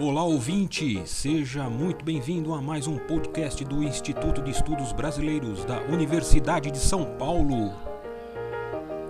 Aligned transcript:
Olá 0.00 0.24
ouvinte, 0.24 1.06
seja 1.06 1.70
muito 1.70 2.04
bem-vindo 2.04 2.52
a 2.52 2.60
mais 2.60 2.88
um 2.88 2.98
podcast 2.98 3.64
do 3.64 3.80
Instituto 3.80 4.42
de 4.42 4.50
Estudos 4.50 4.92
Brasileiros 4.92 5.64
da 5.64 5.82
Universidade 5.82 6.68
de 6.72 6.78
São 6.78 7.16
Paulo. 7.16 7.72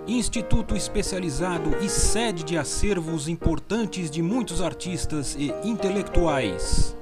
Instituto 0.05 0.75
especializado 0.75 1.75
e 1.83 1.89
sede 1.89 2.43
de 2.43 2.55
acervos 2.55 3.27
importantes 3.27 4.11
de 4.11 4.21
muitos 4.21 4.61
artistas 4.61 5.35
e 5.35 5.47
intelectuais. 5.67 6.95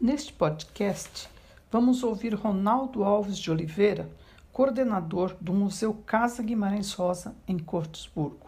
Neste 0.00 0.32
podcast, 0.32 1.28
vamos 1.70 2.02
ouvir 2.02 2.34
Ronaldo 2.34 3.04
Alves 3.04 3.38
de 3.38 3.52
Oliveira, 3.52 4.10
coordenador 4.52 5.36
do 5.40 5.52
Museu 5.52 5.94
Casa 5.94 6.42
Guimarães 6.42 6.92
Rosa, 6.92 7.36
em 7.46 7.56
Cortesburgo. 7.56 8.45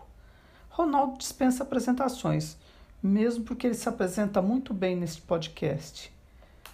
Ronaldo 0.78 1.18
dispensa 1.18 1.64
apresentações, 1.64 2.56
mesmo 3.02 3.42
porque 3.42 3.66
ele 3.66 3.74
se 3.74 3.88
apresenta 3.88 4.40
muito 4.40 4.72
bem 4.72 4.94
neste 4.94 5.20
podcast. 5.20 6.12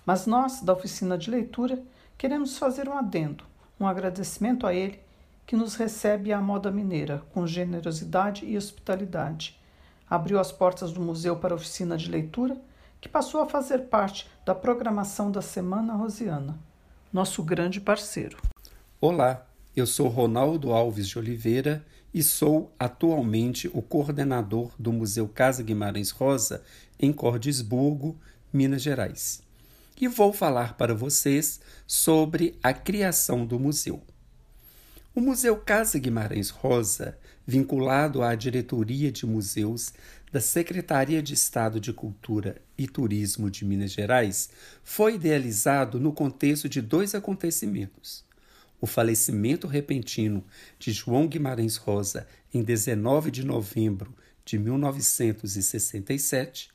Mas 0.05 0.27
nós, 0.27 0.61
da 0.61 0.75
oficina 0.75 1.17
de 1.17 1.31
leitura, 1.31 1.83
queremos 2.19 2.59
fazer 2.59 2.87
um 2.87 2.99
adendo, 2.99 3.45
um 3.81 3.87
agradecimento 3.87 4.67
a 4.67 4.75
ele 4.75 5.01
que 5.47 5.57
nos 5.57 5.75
recebe 5.75 6.35
à 6.35 6.39
moda 6.39 6.71
mineira 6.71 7.23
com 7.33 7.47
generosidade 7.47 8.45
e 8.45 8.59
hospitalidade. 8.59 9.59
Abriu 10.09 10.39
as 10.39 10.53
portas 10.53 10.93
do 10.93 11.01
museu 11.01 11.37
para 11.37 11.55
a 11.55 11.57
oficina 11.57 11.97
de 11.97 12.11
leitura, 12.11 12.59
que 13.01 13.09
passou 13.09 13.41
a 13.41 13.49
fazer 13.49 13.85
parte 13.85 14.29
da 14.45 14.55
programação 14.55 15.31
da 15.31 15.41
Semana 15.41 15.95
Rosiana. 15.95 16.59
Nosso 17.11 17.43
grande 17.43 17.81
parceiro. 17.81 18.37
Olá, 19.01 19.47
eu 19.75 19.87
sou 19.87 20.09
Ronaldo 20.09 20.73
Alves 20.73 21.09
de 21.09 21.19
Oliveira 21.19 21.83
e 22.15 22.23
sou 22.23 22.73
atualmente 22.79 23.69
o 23.75 23.83
coordenador 23.83 24.73
do 24.79 24.93
Museu 24.93 25.27
Casa 25.27 25.65
Guimarães 25.65 26.11
Rosa 26.11 26.63
em 26.99 27.13
Cordisburgo, 27.13 28.17
Minas 28.53 28.83
Gerais. 28.83 29.43
E 30.01 30.07
vou 30.07 30.33
falar 30.33 30.77
para 30.77 30.95
vocês 30.95 31.61
sobre 31.89 32.57
a 32.63 32.73
criação 32.73 33.45
do 33.45 33.59
museu. 33.59 34.01
O 35.13 35.21
Museu 35.21 35.57
Casa 35.57 35.99
Guimarães 35.99 36.51
Rosa, 36.51 37.19
vinculado 37.45 38.23
à 38.23 38.37
Diretoria 38.37 39.11
de 39.11 39.27
Museus 39.27 39.93
da 40.33 40.41
Secretaria 40.41 41.21
de 41.21 41.35
Estado 41.35 41.81
de 41.81 41.93
Cultura 41.93 42.63
e 42.79 42.87
Turismo 42.87 43.51
de 43.51 43.65
Minas 43.65 43.93
Gerais, 43.93 44.51
foi 44.85 45.15
idealizado 45.15 45.99
no 45.99 46.13
contexto 46.13 46.69
de 46.69 46.81
dois 46.81 47.15
acontecimentos 47.15 48.25
o 48.85 48.87
falecimento 48.87 49.67
repentino 49.67 50.45
de 50.79 50.93
João 50.93 51.27
Guimarães 51.27 51.77
Rosa 51.77 52.29
em 52.53 52.63
19 52.63 53.31
de 53.31 53.43
novembro 53.43 54.15
de 54.45 54.59
1967 54.59 56.69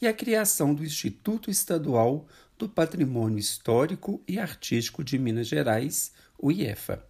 e 0.00 0.06
a 0.06 0.12
criação 0.12 0.72
do 0.72 0.84
Instituto 0.84 1.50
Estadual 1.50 2.28
do 2.56 2.68
Patrimônio 2.68 3.40
Histórico 3.40 4.22
e 4.28 4.38
Artístico 4.38 5.02
de 5.02 5.18
Minas 5.18 5.48
Gerais, 5.48 6.12
o 6.38 6.52
IEFA. 6.52 7.04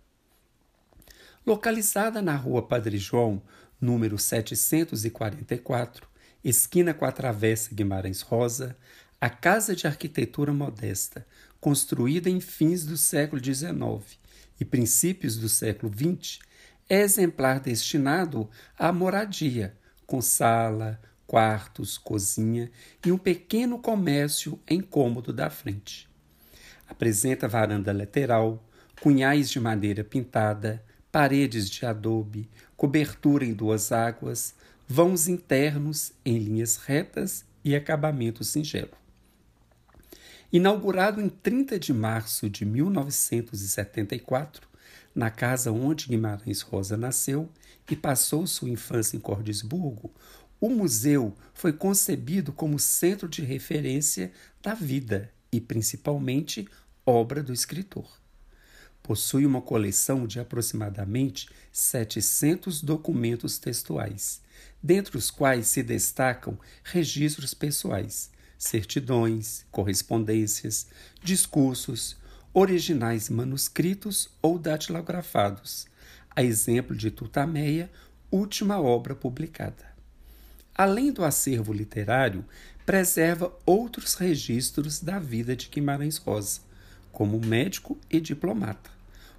Localizada 1.47 2.23
na 2.23 2.35
Rua 2.35 2.63
Padre 2.63 2.97
João, 2.97 3.43
número 3.79 4.19
744, 4.19 6.09
esquina 6.43 6.95
com 6.95 7.05
a 7.05 7.13
Travessa 7.13 7.75
Guimarães 7.75 8.23
Rosa, 8.23 8.75
a 9.21 9.29
casa 9.29 9.77
de 9.77 9.87
arquitetura 9.87 10.55
modesta, 10.55 11.27
construída 11.61 12.31
em 12.31 12.41
fins 12.41 12.87
do 12.87 12.97
século 12.97 13.45
XIX 13.45 14.25
e 14.61 14.65
princípios 14.65 15.37
do 15.37 15.49
século 15.49 15.93
XX, 15.93 16.39
é 16.89 17.01
exemplar 17.01 17.61
destinado 17.61 18.49
à 18.79 18.93
moradia, 18.93 19.77
com 20.07 20.23
sala, 20.23 21.01
quartos, 21.27 21.99
cozinha 21.99 22.71
e 23.05 23.11
um 23.11 23.19
pequeno 23.19 23.79
comércio 23.79 24.61
em 24.69 24.81
cômodo 24.81 25.33
da 25.33 25.51
frente. 25.51 26.09
Apresenta 26.89 27.49
varanda 27.49 27.93
lateral, 27.93 28.63
cunhais 29.01 29.51
de 29.51 29.59
madeira 29.59 30.05
pintada, 30.05 30.83
paredes 31.11 31.69
de 31.69 31.85
adobe, 31.85 32.49
cobertura 32.77 33.45
em 33.45 33.53
duas 33.53 33.91
águas, 33.91 34.55
vãos 34.87 35.27
internos 35.27 36.13
em 36.25 36.39
linhas 36.39 36.77
retas 36.77 37.45
e 37.65 37.75
acabamento 37.75 38.45
singelo. 38.45 39.06
Inaugurado 40.53 41.21
em 41.21 41.29
30 41.29 41.77
de 41.77 41.93
março 41.93 42.49
de 42.49 42.65
1974, 42.65 44.69
na 45.13 45.29
casa 45.29 45.73
onde 45.73 46.07
Guimarães 46.07 46.61
Rosa 46.61 46.97
nasceu 46.97 47.51
e 47.91 47.97
passou 47.97 48.47
sua 48.47 48.71
infância 48.71 49.17
em 49.17 49.21
Cordisburgo, 49.21 50.15
o 50.61 50.71
museu 50.71 51.35
foi 51.53 51.73
concebido 51.73 52.53
como 52.53 52.79
centro 52.79 53.29
de 53.29 53.43
referência 53.43 54.31
da 54.63 54.73
vida 54.73 55.33
e, 55.51 55.61
principalmente, 55.61 56.69
obra 57.05 57.43
do 57.43 57.53
escritor. 57.53 58.09
Possui 59.03 59.47
uma 59.47 59.61
coleção 59.61 60.27
de 60.27 60.39
aproximadamente 60.39 61.49
700 61.73 62.83
documentos 62.83 63.59
textuais, 63.59 64.41
dentre 64.83 65.17
os 65.17 65.31
quais 65.31 65.67
se 65.67 65.83
destacam 65.83 66.59
registros 66.85 67.53
pessoais, 67.53 68.31
certidões, 68.59 69.65
correspondências, 69.71 70.87
discursos, 71.23 72.17
originais 72.53 73.29
manuscritos 73.29 74.31
ou 74.41 74.59
datilografados, 74.59 75.87
a 76.35 76.43
exemplo 76.43 76.97
de 76.97 77.11
Tutameia, 77.11 77.91
última 78.31 78.81
obra 78.81 79.15
publicada. 79.15 79.95
Além 80.75 81.13
do 81.13 81.25
acervo 81.25 81.73
literário, 81.73 82.45
preserva 82.85 83.53
outros 83.65 84.15
registros 84.15 85.01
da 85.01 85.19
vida 85.19 85.57
de 85.57 85.69
Guimarães 85.69 86.19
Rosa, 86.19 86.61
como 87.11 87.41
médico 87.41 87.99
e 88.11 88.21
diplomata, 88.21 88.91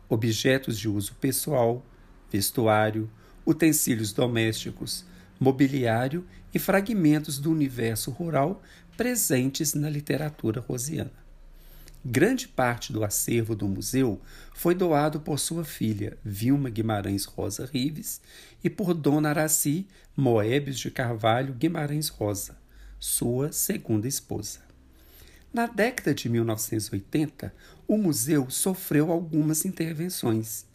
objetos 0.10 0.80
de 0.80 0.90
uso 0.90 1.14
pessoal, 1.16 1.86
vestuário, 2.32 3.10
utensílios 3.46 4.12
domésticos, 4.12 5.06
mobiliário 5.40 6.26
e 6.54 6.60
fragmentos 6.60 7.38
do 7.38 7.52
universo 7.52 8.12
rural 8.12 8.62
presentes 8.98 9.76
na 9.76 9.90
literatura 9.92 10.60
rosiana. 10.60 11.12
Grande 12.04 12.48
parte 12.48 12.92
do 12.92 13.04
acervo 13.04 13.56
do 13.56 13.68
museu 13.68 14.20
foi 14.56 14.74
doado 14.74 15.20
por 15.20 15.40
sua 15.40 15.64
filha, 15.64 16.18
Vilma 16.26 16.70
Guimarães 16.70 17.26
Rosa 17.26 17.70
Rives, 17.72 18.20
e 18.64 18.70
por 18.70 18.96
Dona 18.96 19.30
Araci 19.30 19.88
Moebius 20.16 20.80
de 20.80 20.90
Carvalho 20.90 21.54
Guimarães 21.54 22.10
Rosa, 22.10 22.58
sua 23.00 23.52
segunda 23.52 24.08
esposa. 24.08 24.62
Na 25.54 25.68
década 25.68 26.14
de 26.14 26.28
1980, 26.28 27.54
o 27.88 27.98
museu 27.98 28.50
sofreu 28.50 29.12
algumas 29.12 29.64
intervenções, 29.64 30.66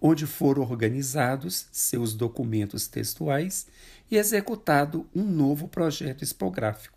onde 0.00 0.26
foram 0.26 0.62
organizados 0.62 1.66
seus 1.72 2.14
documentos 2.14 2.86
textuais 2.86 3.66
e 4.10 4.16
executado 4.16 5.08
um 5.14 5.24
novo 5.24 5.66
projeto 5.66 6.22
expográfico 6.22 6.93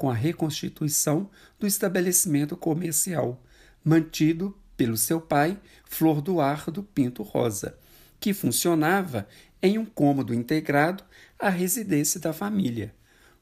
com 0.00 0.08
a 0.08 0.14
reconstituição 0.14 1.28
do 1.58 1.66
estabelecimento 1.66 2.56
comercial, 2.56 3.38
mantido 3.84 4.56
pelo 4.74 4.96
seu 4.96 5.20
pai, 5.20 5.60
Flor 5.84 6.22
Duardo 6.22 6.82
Pinto 6.82 7.22
Rosa, 7.22 7.76
que 8.18 8.32
funcionava 8.32 9.28
em 9.62 9.76
um 9.76 9.84
cômodo 9.84 10.32
integrado 10.32 11.04
à 11.38 11.50
residência 11.50 12.18
da 12.18 12.32
família, 12.32 12.94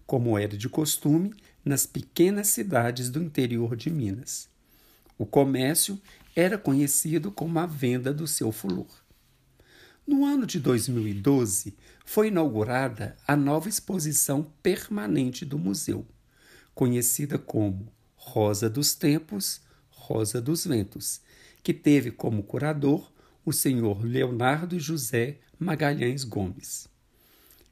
como 0.04 0.36
era 0.36 0.56
de 0.56 0.68
costume 0.68 1.32
nas 1.64 1.86
pequenas 1.86 2.48
cidades 2.48 3.08
do 3.08 3.22
interior 3.22 3.76
de 3.76 3.88
Minas. 3.88 4.48
O 5.16 5.24
comércio 5.24 5.96
era 6.34 6.58
conhecido 6.58 7.30
como 7.30 7.56
a 7.60 7.66
venda 7.66 8.12
do 8.12 8.26
seu 8.26 8.50
fulor. 8.50 8.88
No 10.04 10.24
ano 10.24 10.44
de 10.44 10.58
2012, 10.58 11.76
foi 12.04 12.26
inaugurada 12.28 13.16
a 13.28 13.36
nova 13.36 13.68
exposição 13.68 14.52
permanente 14.60 15.44
do 15.44 15.56
museu 15.56 16.04
conhecida 16.78 17.36
como 17.40 17.92
Rosa 18.14 18.70
dos 18.70 18.94
Tempos, 18.94 19.60
Rosa 19.90 20.40
dos 20.40 20.64
Ventos, 20.64 21.20
que 21.60 21.74
teve 21.74 22.12
como 22.12 22.44
curador 22.44 23.10
o 23.44 23.52
senhor 23.52 24.04
Leonardo 24.04 24.78
José 24.78 25.38
Magalhães 25.58 26.22
Gomes. 26.22 26.86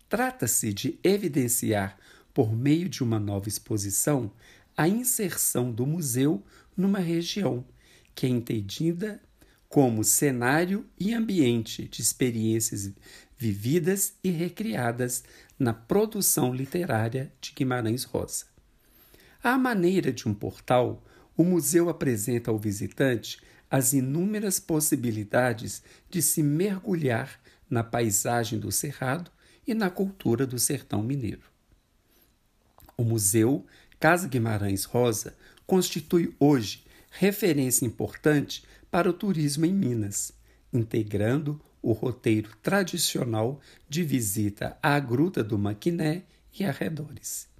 Trata-se 0.08 0.72
de 0.72 0.98
evidenciar, 1.04 1.96
por 2.34 2.52
meio 2.52 2.88
de 2.88 3.04
uma 3.04 3.20
nova 3.20 3.48
exposição, 3.48 4.28
a 4.76 4.88
inserção 4.88 5.70
do 5.70 5.86
museu 5.86 6.42
numa 6.76 6.98
região 6.98 7.64
que 8.12 8.26
é 8.26 8.28
entendida 8.28 9.22
como 9.68 10.02
cenário 10.02 10.84
e 10.98 11.14
ambiente 11.14 11.86
de 11.86 12.02
experiências 12.02 12.90
vividas 13.38 14.14
e 14.24 14.30
recriadas 14.30 15.22
na 15.56 15.72
produção 15.72 16.52
literária 16.52 17.32
de 17.40 17.52
Guimarães 17.52 18.02
Rosa. 18.02 18.55
À 19.46 19.56
maneira 19.56 20.12
de 20.12 20.28
um 20.28 20.34
portal, 20.34 21.04
o 21.36 21.44
museu 21.44 21.88
apresenta 21.88 22.50
ao 22.50 22.58
visitante 22.58 23.40
as 23.70 23.92
inúmeras 23.92 24.58
possibilidades 24.58 25.84
de 26.10 26.20
se 26.20 26.42
mergulhar 26.42 27.40
na 27.70 27.84
paisagem 27.84 28.58
do 28.58 28.72
Cerrado 28.72 29.30
e 29.64 29.72
na 29.72 29.88
cultura 29.88 30.44
do 30.48 30.58
sertão 30.58 31.00
mineiro. 31.00 31.48
O 32.96 33.04
Museu 33.04 33.64
Casa 34.00 34.26
Guimarães 34.26 34.82
Rosa 34.82 35.36
constitui 35.64 36.34
hoje 36.40 36.84
referência 37.08 37.86
importante 37.86 38.64
para 38.90 39.08
o 39.08 39.12
turismo 39.12 39.64
em 39.64 39.72
Minas, 39.72 40.32
integrando 40.72 41.62
o 41.80 41.92
roteiro 41.92 42.50
tradicional 42.60 43.60
de 43.88 44.02
visita 44.02 44.76
à 44.82 44.98
Gruta 44.98 45.44
do 45.44 45.56
Maquiné 45.56 46.24
e 46.52 46.64
arredores. 46.64 47.54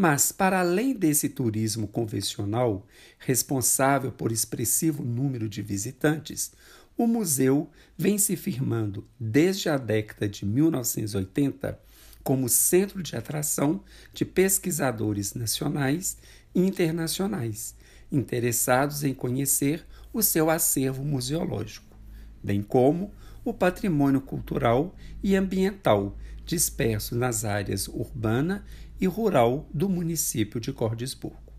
Mas, 0.00 0.30
para 0.30 0.60
além 0.60 0.94
desse 0.94 1.28
turismo 1.28 1.88
convencional, 1.88 2.86
responsável 3.18 4.12
por 4.12 4.30
expressivo 4.30 5.02
número 5.02 5.48
de 5.48 5.60
visitantes, 5.60 6.52
o 6.96 7.04
museu 7.04 7.68
vem 7.96 8.16
se 8.16 8.36
firmando 8.36 9.04
desde 9.18 9.68
a 9.68 9.76
década 9.76 10.28
de 10.28 10.46
1980 10.46 11.80
como 12.22 12.48
centro 12.48 13.02
de 13.02 13.16
atração 13.16 13.82
de 14.14 14.24
pesquisadores 14.24 15.34
nacionais 15.34 16.16
e 16.54 16.60
internacionais 16.60 17.74
interessados 18.10 19.02
em 19.02 19.12
conhecer 19.12 19.84
o 20.12 20.22
seu 20.22 20.48
acervo 20.48 21.04
museológico, 21.04 21.96
bem 22.40 22.62
como 22.62 23.12
o 23.44 23.52
patrimônio 23.52 24.20
cultural 24.20 24.94
e 25.22 25.34
ambiental 25.34 26.16
disperso 26.48 27.14
nas 27.14 27.44
áreas 27.44 27.88
urbana 27.88 28.64
e 28.98 29.06
rural 29.06 29.68
do 29.72 29.86
município 29.86 30.58
de 30.58 30.72
Cordesburgo. 30.72 31.52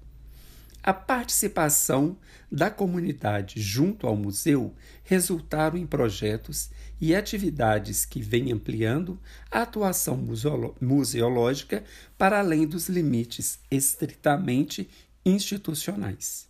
A 0.82 0.92
participação 0.92 2.18
da 2.52 2.72
comunidade 2.72 3.62
junto 3.62 4.08
ao 4.08 4.16
museu 4.16 4.74
resultaram 5.04 5.78
em 5.78 5.86
projetos 5.86 6.72
e 7.00 7.14
atividades 7.14 8.04
que 8.04 8.20
vêm 8.20 8.52
ampliando 8.52 9.20
a 9.52 9.62
atuação 9.62 10.18
museológica 10.82 11.84
para 12.18 12.40
além 12.40 12.66
dos 12.66 12.90
limites 12.90 13.60
estritamente 13.70 14.90
institucionais. 15.24 16.48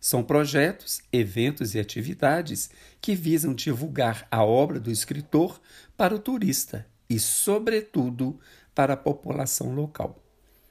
São 0.00 0.22
projetos, 0.22 1.00
eventos 1.12 1.74
e 1.74 1.80
atividades 1.80 2.70
que 3.00 3.16
visam 3.16 3.52
divulgar 3.54 4.26
a 4.30 4.44
obra 4.44 4.78
do 4.78 4.90
escritor 4.90 5.60
para 5.96 6.14
o 6.14 6.18
turista 6.18 6.91
e, 7.12 7.20
sobretudo, 7.20 8.40
para 8.74 8.94
a 8.94 8.96
população 8.96 9.74
local. 9.74 10.18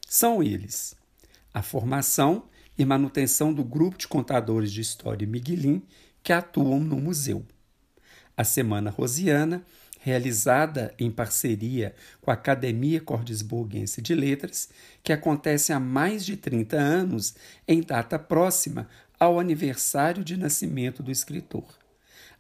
São 0.08 0.42
eles 0.42 0.96
a 1.54 1.62
formação 1.62 2.46
e 2.76 2.84
manutenção 2.84 3.54
do 3.54 3.64
grupo 3.64 3.98
de 3.98 4.08
contadores 4.08 4.72
de 4.72 4.82
história 4.82 5.28
Miguelim 5.28 5.84
que 6.24 6.34
atuam 6.34 6.80
no 6.80 6.96
museu. 6.96 7.46
A 8.36 8.44
Semana 8.44 8.90
Rosiana, 8.90 9.64
realizada 10.00 10.96
em 10.98 11.12
parceria 11.12 11.94
com 12.20 12.32
a 12.32 12.34
Academia 12.34 13.00
Cordesburguense 13.00 14.02
de 14.02 14.16
Letras, 14.16 14.70
que 15.04 15.14
acontece 15.14 15.72
há 15.72 15.80
mais 15.80 16.26
de 16.26 16.38
30 16.38 16.76
anos, 16.76 17.36
em 17.68 17.82
data 17.82 18.18
próxima 18.18 18.88
ao 19.20 19.40
aniversário 19.40 20.24
de 20.24 20.36
nascimento 20.36 21.04
do 21.04 21.12
escritor, 21.12 21.66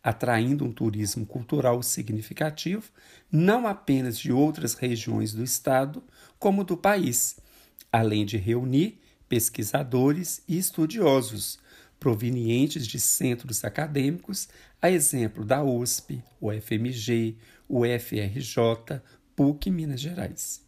atraindo 0.03 0.65
um 0.65 0.71
turismo 0.71 1.25
cultural 1.25 1.81
significativo, 1.83 2.89
não 3.31 3.68
apenas 3.68 4.18
de 4.18 4.31
outras 4.31 4.74
regiões 4.74 5.33
do 5.33 5.44
estado, 5.44 6.03
como 6.39 6.63
do 6.63 6.75
país, 6.75 7.38
além 7.92 8.25
de 8.25 8.38
reunir 8.38 9.00
pesquisadores 9.30 10.42
e 10.48 10.57
estudiosos 10.57 11.59
provenientes 12.00 12.88
de 12.88 13.00
centros 13.00 13.63
acadêmicos, 13.63 14.50
a 14.81 14.89
exemplo 14.89 15.45
da 15.45 15.63
USP, 15.63 16.24
o 16.39 16.51
FMG, 16.51 17.38
o 17.69 17.83
FRJ, 17.86 19.01
PUC 19.36 19.69
Minas 19.69 20.01
Gerais. 20.01 20.65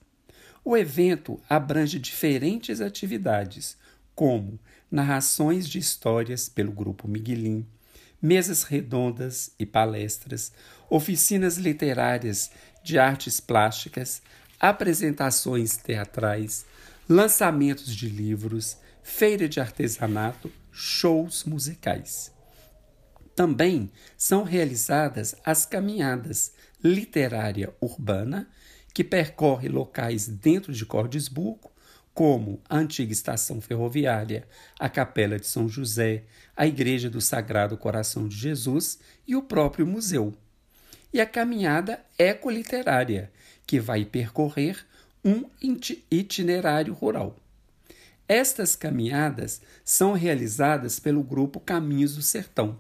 O 0.64 0.78
evento 0.78 1.42
abrange 1.50 2.00
diferentes 2.00 2.80
atividades, 2.80 3.76
como 4.16 4.60
narrações 4.90 5.68
de 5.68 5.80
histórias 5.80 6.48
pelo 6.48 6.72
Grupo 6.72 7.08
Miguelim, 7.08 7.66
mesas 8.24 8.64
redondas 8.64 9.52
e 9.60 9.66
palestras, 9.66 10.54
oficinas 10.90 11.58
literárias 11.58 12.50
de 12.82 12.98
artes 12.98 13.42
plásticas, 13.42 14.22
apresentações 14.58 15.76
teatrais, 15.76 16.66
lançamentos 17.10 17.94
de 17.94 18.08
livros, 18.08 18.78
feira 19.04 19.50
de 19.50 19.60
artesanato, 19.60 20.50
shows 20.72 21.44
musicais. 21.44 22.32
Também 23.36 23.92
são 24.16 24.44
realizadas 24.44 25.36
as 25.44 25.66
caminhadas 25.66 26.54
literária 26.82 27.76
urbana, 27.82 28.50
que 28.94 29.04
percorre 29.04 29.68
locais 29.68 30.28
dentro 30.28 30.72
de 30.72 30.86
Cordesburgo, 30.86 31.73
como 32.14 32.62
a 32.70 32.78
antiga 32.78 33.12
estação 33.12 33.60
ferroviária, 33.60 34.48
a 34.80 34.88
Capela 34.88 35.40
de 35.40 35.48
São 35.48 35.68
José, 35.68 36.24
a 36.56 36.68
Igreja 36.68 37.10
do 37.10 37.20
Sagrado 37.20 37.76
Coração 37.76 38.28
de 38.28 38.36
Jesus 38.36 39.00
e 39.28 39.36
o 39.36 39.42
próprio 39.42 39.88
museu. 39.88 40.34
E 41.12 41.20
a 41.20 41.26
caminhada 41.26 42.04
ecoliterária, 42.18 43.32
que 43.66 43.80
vai 43.80 44.06
percorrer 44.06 44.86
um 45.24 45.46
itinerário 46.12 46.94
rural. 46.94 47.38
Estas 48.28 48.76
caminhadas 48.76 49.62
são 49.84 50.14
realizadas 50.14 51.00
pelo 51.00 51.24
grupo 51.24 51.60
Caminhos 51.60 52.16
do 52.16 52.22
Sertão 52.22 52.80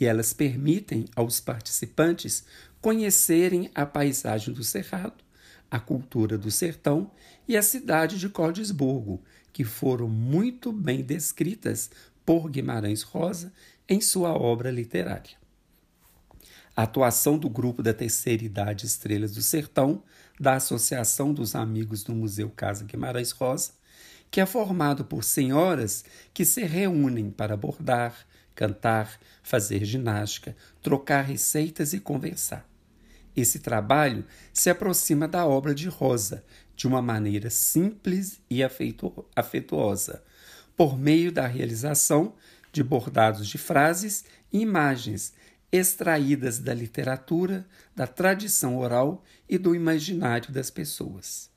e 0.00 0.06
elas 0.06 0.32
permitem 0.32 1.04
aos 1.14 1.40
participantes 1.40 2.44
conhecerem 2.80 3.70
a 3.74 3.84
paisagem 3.84 4.54
do 4.54 4.64
Cerrado, 4.64 5.22
a 5.70 5.78
cultura 5.78 6.36
do 6.36 6.50
sertão 6.50 7.10
e 7.46 7.56
a 7.56 7.62
cidade 7.62 8.18
de 8.18 8.28
Cordesburgo, 8.28 9.22
que 9.52 9.64
foram 9.64 10.08
muito 10.08 10.72
bem 10.72 11.02
descritas 11.02 11.90
por 12.24 12.50
Guimarães 12.50 13.02
Rosa 13.02 13.52
em 13.88 14.00
sua 14.00 14.32
obra 14.32 14.70
literária. 14.70 15.38
A 16.76 16.84
atuação 16.84 17.38
do 17.38 17.48
grupo 17.48 17.82
da 17.82 17.92
terceira 17.92 18.44
idade 18.44 18.86
Estrelas 18.86 19.34
do 19.34 19.42
Sertão, 19.42 20.02
da 20.38 20.54
Associação 20.54 21.34
dos 21.34 21.54
Amigos 21.54 22.02
do 22.02 22.14
Museu 22.14 22.48
Casa 22.50 22.84
Guimarães 22.84 23.32
Rosa, 23.32 23.72
que 24.30 24.40
é 24.40 24.46
formado 24.46 25.04
por 25.04 25.24
senhoras 25.24 26.04
que 26.32 26.44
se 26.44 26.62
reúnem 26.62 27.30
para 27.30 27.56
bordar, 27.56 28.14
cantar, 28.54 29.18
fazer 29.42 29.84
ginástica, 29.84 30.56
trocar 30.80 31.22
receitas 31.22 31.92
e 31.92 31.98
conversar. 31.98 32.69
Esse 33.36 33.58
trabalho 33.58 34.24
se 34.52 34.68
aproxima 34.70 35.28
da 35.28 35.46
obra 35.46 35.74
de 35.74 35.88
Rosa 35.88 36.44
de 36.74 36.86
uma 36.86 37.02
maneira 37.02 37.50
simples 37.50 38.40
e 38.48 38.62
afetuosa, 39.36 40.22
por 40.76 40.98
meio 40.98 41.30
da 41.30 41.46
realização 41.46 42.34
de 42.72 42.82
bordados 42.82 43.46
de 43.46 43.58
frases 43.58 44.24
e 44.52 44.60
imagens 44.60 45.34
extraídas 45.72 46.58
da 46.58 46.74
literatura, 46.74 47.66
da 47.94 48.06
tradição 48.06 48.78
oral 48.78 49.22
e 49.48 49.58
do 49.58 49.74
imaginário 49.74 50.52
das 50.52 50.70
pessoas. 50.70 51.50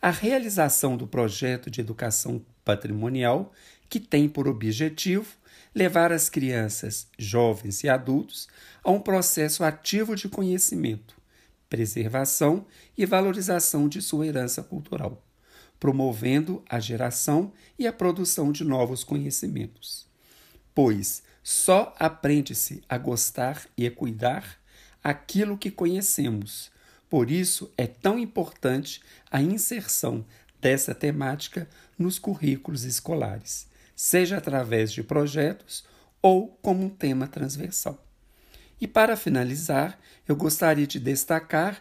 A 0.00 0.10
realização 0.10 0.96
do 0.96 1.06
projeto 1.06 1.70
de 1.70 1.80
educação 1.80 2.44
patrimonial, 2.64 3.52
que 3.88 4.00
tem 4.00 4.28
por 4.28 4.48
objetivo 4.48 5.36
levar 5.74 6.12
as 6.12 6.28
crianças, 6.28 7.06
jovens 7.18 7.82
e 7.82 7.88
adultos 7.88 8.48
a 8.84 8.90
um 8.90 9.00
processo 9.00 9.64
ativo 9.64 10.14
de 10.14 10.28
conhecimento, 10.28 11.16
preservação 11.68 12.66
e 12.96 13.06
valorização 13.06 13.88
de 13.88 14.02
sua 14.02 14.26
herança 14.26 14.62
cultural, 14.62 15.22
promovendo 15.80 16.62
a 16.68 16.78
geração 16.78 17.52
e 17.78 17.86
a 17.86 17.92
produção 17.92 18.52
de 18.52 18.64
novos 18.64 19.02
conhecimentos. 19.02 20.06
Pois 20.74 21.22
só 21.42 21.94
aprende-se 21.98 22.82
a 22.88 22.96
gostar 22.98 23.66
e 23.76 23.86
a 23.86 23.90
cuidar 23.90 24.58
aquilo 25.02 25.58
que 25.58 25.70
conhecemos. 25.70 26.70
Por 27.10 27.30
isso 27.30 27.72
é 27.76 27.86
tão 27.86 28.18
importante 28.18 29.02
a 29.30 29.42
inserção 29.42 30.24
dessa 30.60 30.94
temática 30.94 31.68
nos 31.98 32.18
currículos 32.18 32.84
escolares 32.84 33.66
seja 34.02 34.38
através 34.38 34.92
de 34.92 35.00
projetos 35.00 35.84
ou 36.20 36.48
como 36.60 36.86
um 36.86 36.88
tema 36.88 37.28
transversal. 37.28 38.04
E 38.80 38.88
para 38.88 39.16
finalizar, 39.16 39.96
eu 40.26 40.34
gostaria 40.34 40.88
de 40.88 40.98
destacar 40.98 41.80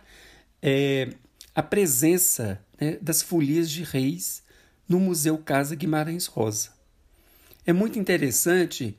é, 0.62 1.16
a 1.56 1.64
presença 1.64 2.64
né, 2.80 3.00
das 3.02 3.24
folias 3.24 3.72
de 3.72 3.82
reis 3.82 4.44
no 4.88 5.00
Museu 5.00 5.36
Casa 5.40 5.76
Guimarães 5.76 6.28
Rosa. 6.28 6.70
É 7.66 7.74
muito 7.74 7.98
interessante 7.98 8.96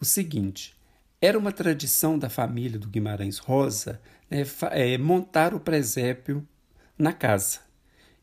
o 0.00 0.04
seguinte: 0.04 0.76
era 1.20 1.36
uma 1.36 1.50
tradição 1.50 2.16
da 2.16 2.30
família 2.30 2.78
do 2.78 2.88
Guimarães 2.88 3.38
Rosa 3.38 4.00
né, 4.30 4.46
é, 4.70 4.96
montar 4.98 5.52
o 5.52 5.58
presépio 5.58 6.46
na 6.96 7.12
casa. 7.12 7.58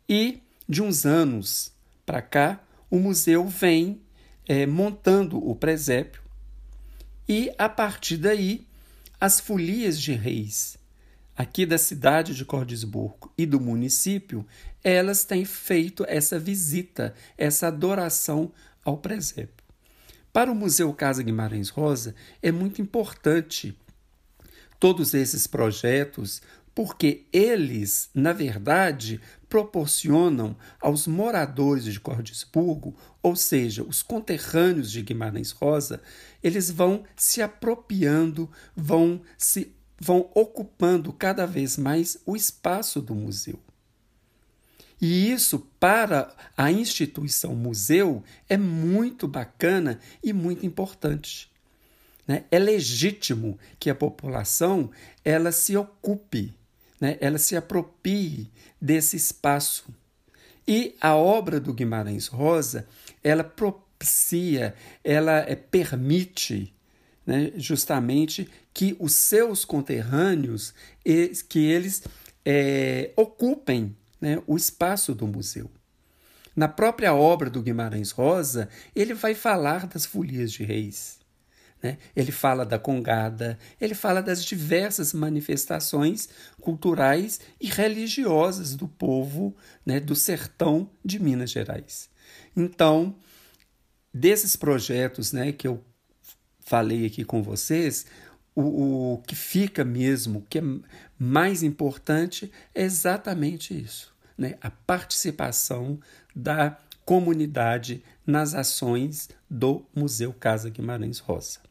E 0.07 0.41
de 0.65 0.81
uns 0.81 1.05
anos 1.05 1.73
para 2.05 2.21
cá, 2.21 2.63
o 2.89 2.97
museu 2.99 3.45
vem 3.45 4.01
é, 4.49 4.65
montando 4.65 5.37
o 5.37 5.53
presépio, 5.53 6.23
e 7.27 7.53
a 7.55 7.69
partir 7.69 8.17
daí 8.17 8.65
as 9.21 9.39
folias 9.39 10.01
de 10.01 10.13
reis, 10.13 10.75
aqui 11.37 11.67
da 11.67 11.77
cidade 11.77 12.33
de 12.33 12.43
Cordesburgo 12.43 13.31
e 13.37 13.45
do 13.45 13.59
município, 13.59 14.43
elas 14.83 15.23
têm 15.23 15.45
feito 15.45 16.03
essa 16.07 16.39
visita, 16.39 17.13
essa 17.37 17.67
adoração 17.67 18.51
ao 18.83 18.97
presépio. 18.97 19.63
Para 20.33 20.51
o 20.51 20.55
Museu 20.55 20.91
Casa 20.93 21.21
Guimarães 21.21 21.69
Rosa, 21.69 22.15
é 22.41 22.51
muito 22.51 22.81
importante 22.81 23.77
todos 24.79 25.13
esses 25.13 25.45
projetos, 25.45 26.41
porque 26.73 27.25
eles, 27.33 28.09
na 28.13 28.31
verdade, 28.31 29.19
proporcionam 29.47 30.55
aos 30.79 31.07
moradores 31.07 31.83
de 31.85 31.99
Cordesburgo, 31.99 32.95
ou 33.21 33.35
seja, 33.35 33.83
os 33.83 34.01
conterrâneos 34.01 34.91
de 34.91 35.01
Guimarães 35.01 35.51
Rosa, 35.51 36.01
eles 36.43 36.69
vão 36.69 37.03
se 37.15 37.41
apropriando, 37.41 38.49
vão 38.75 39.21
se 39.37 39.73
vão 39.99 40.29
ocupando 40.33 41.11
cada 41.11 41.45
vez 41.45 41.77
mais 41.77 42.17
o 42.25 42.35
espaço 42.35 43.01
do 43.01 43.13
museu. 43.13 43.59
E 45.01 45.31
isso, 45.31 45.59
para 45.79 46.33
a 46.57 46.71
instituição 46.71 47.55
museu, 47.55 48.23
é 48.47 48.57
muito 48.57 49.27
bacana 49.27 49.99
e 50.21 50.33
muito 50.33 50.65
importante. 50.65 51.49
Né? 52.27 52.43
É 52.51 52.59
legítimo 52.59 53.57
que 53.79 53.89
a 53.89 53.95
população 53.95 54.91
ela 55.23 55.51
se 55.51 55.75
ocupe, 55.77 56.53
né? 56.99 57.17
ela 57.19 57.37
se 57.37 57.55
aproprie 57.55 58.49
desse 58.79 59.15
espaço. 59.15 59.85
E 60.67 60.95
a 61.01 61.15
obra 61.15 61.59
do 61.59 61.73
Guimarães 61.73 62.27
Rosa, 62.27 62.87
ela 63.23 63.43
propicia, 63.43 64.75
ela 65.03 65.39
é, 65.39 65.55
permite 65.55 66.73
né, 67.25 67.51
justamente 67.55 68.49
que 68.73 68.95
os 68.99 69.13
seus 69.13 69.65
conterrâneos, 69.65 70.73
que 71.47 71.59
eles 71.59 72.03
é, 72.45 73.11
ocupem 73.15 73.95
né, 74.21 74.41
o 74.45 74.55
espaço 74.55 75.13
do 75.13 75.27
museu. 75.27 75.69
Na 76.55 76.67
própria 76.67 77.13
obra 77.13 77.49
do 77.49 77.61
Guimarães 77.61 78.11
Rosa, 78.11 78.69
ele 78.95 79.13
vai 79.13 79.33
falar 79.33 79.87
das 79.87 80.05
folias 80.05 80.51
de 80.51 80.63
reis. 80.63 81.18
Né? 81.81 81.97
Ele 82.15 82.31
fala 82.31 82.65
da 82.65 82.77
congada, 82.77 83.57
ele 83.79 83.95
fala 83.95 84.21
das 84.21 84.43
diversas 84.43 85.13
manifestações 85.13 86.27
culturais 86.59 87.39
e 87.59 87.67
religiosas 87.67 88.75
do 88.75 88.87
povo 88.87 89.55
né, 89.85 89.99
do 89.99 90.15
sertão 90.15 90.89
de 91.03 91.19
Minas 91.19 91.51
Gerais. 91.51 92.09
Então, 92.55 93.15
desses 94.13 94.55
projetos 94.55 95.31
né, 95.31 95.51
que 95.51 95.67
eu 95.67 95.83
falei 96.59 97.05
aqui 97.05 97.23
com 97.23 97.41
vocês, 97.41 98.05
o, 98.53 99.13
o 99.13 99.17
que 99.19 99.35
fica 99.35 99.85
mesmo, 99.85 100.39
o 100.39 100.41
que 100.41 100.59
é 100.59 100.63
mais 101.17 101.63
importante, 101.63 102.51
é 102.75 102.83
exatamente 102.83 103.73
isso: 103.73 104.13
né? 104.37 104.55
a 104.61 104.69
participação 104.69 105.99
da 106.35 106.77
comunidade 107.05 108.03
nas 108.25 108.53
ações 108.53 109.29
do 109.49 109.83
Museu 109.95 110.31
Casa 110.31 110.69
Guimarães 110.69 111.19
Rosa. 111.19 111.68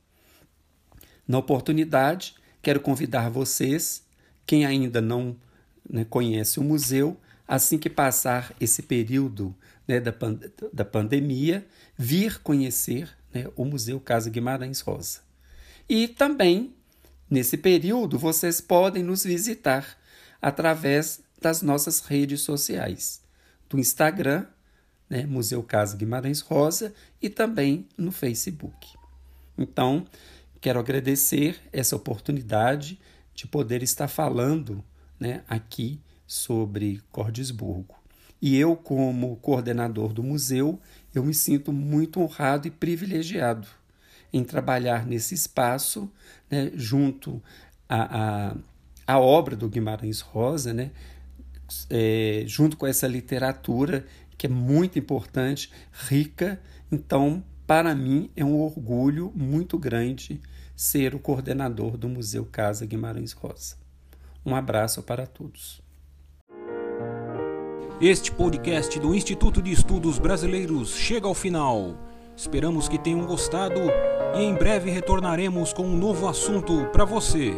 Na 1.29 1.37
oportunidade, 1.37 2.35
quero 2.63 2.81
convidar 2.81 3.29
vocês, 3.29 4.03
quem 4.47 4.65
ainda 4.65 5.03
não 5.03 5.37
né, 5.89 6.07
conhece 6.09 6.59
o 6.59 6.65
museu, 6.65 7.21
assim 7.47 7.77
que 7.77 7.91
passar 7.91 8.55
esse 8.59 8.83
período 8.83 9.55
né, 9.87 10.01
da, 10.01 10.15
da 10.73 10.85
pandemia, 10.87 11.67
vir 11.97 12.41
conhecer 12.41 13.15
né, 13.33 13.47
o 13.55 13.65
Museu 13.67 14.01
Casa 14.01 14.31
Guimarães 14.31 14.81
Rosa. 14.81 15.21
E 15.87 16.09
também, 16.09 16.75
nesse 17.31 17.59
período, 17.59 18.19
vocês 18.19 18.61
podem 18.61 19.03
nos 19.03 19.25
visitar 19.25 19.99
através 20.41 21.21
das 21.41 21.61
nossas 21.61 22.01
redes 22.01 22.41
sociais, 22.41 23.23
do 23.69 23.79
Instagram, 23.79 24.47
né, 25.11 25.27
Museu 25.27 25.63
Casa 25.63 25.97
Guimarães 25.97 26.41
Rosa, 26.41 26.95
e 27.21 27.29
também 27.29 27.87
no 27.97 28.13
Facebook. 28.13 28.89
Então, 29.57 30.07
quero 30.61 30.79
agradecer 30.79 31.61
essa 31.73 31.97
oportunidade 31.97 32.99
de 33.35 33.47
poder 33.47 33.83
estar 33.83 34.09
falando 34.09 34.83
né, 35.19 35.43
aqui 35.49 36.01
sobre 36.27 37.01
Cordesburgo. 37.11 37.97
E 38.41 38.57
eu, 38.57 38.77
como 38.77 39.37
coordenador 39.37 40.13
do 40.13 40.23
museu, 40.23 40.81
eu 41.15 41.25
me 41.25 41.35
sinto 41.35 41.73
muito 41.73 42.21
honrado 42.21 42.69
e 42.69 42.71
privilegiado 42.71 43.67
em 44.33 44.45
trabalhar 44.45 45.07
nesse 45.07 45.35
espaço, 45.35 46.11
né, 46.51 46.71
junto 46.75 47.43
à, 47.89 48.55
obra 49.09 49.57
do 49.57 49.69
Guimarães 49.69 50.21
Rosa, 50.21 50.73
né, 50.73 50.91
é, 51.91 52.45
junto 52.47 52.77
com 52.77 52.87
essa 52.87 53.07
literatura 53.07 54.07
que 54.37 54.47
é 54.47 54.51
muito 54.51 54.99
importante, 54.99 55.71
rica. 55.93 56.61
Então, 56.93 57.43
para 57.69 57.95
mim, 57.95 58.31
é 58.35 58.43
um 58.43 58.59
orgulho 58.63 59.31
muito 59.37 59.79
grande 59.79 60.41
ser 60.75 61.15
o 61.15 61.19
coordenador 61.19 61.99
do 61.99 62.09
Museu 62.09 62.47
Casa 62.47 62.87
Guimarães 62.87 63.33
Rosa. 63.33 63.77
Um 64.45 64.57
abraço 64.57 65.03
para 65.03 65.27
todos. 65.27 65.83
Este 68.01 68.33
podcast 68.33 68.99
do 68.99 69.15
Instituto 69.15 69.61
de 69.61 69.71
Estudos 69.71 70.19
Brasileiros 70.19 70.97
chega 70.97 71.27
ao 71.27 71.35
final. 71.35 71.95
Esperamos 72.35 72.89
que 72.89 72.97
tenham 72.97 73.27
gostado 73.27 73.81
e 74.35 74.43
em 74.43 74.55
breve 74.55 74.91
retornaremos 74.91 75.75
com 75.75 75.83
um 75.83 75.97
novo 75.97 76.27
assunto 76.27 76.87
para 76.91 77.05
você. 77.05 77.53